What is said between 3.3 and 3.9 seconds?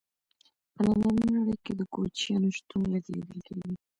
کیږي.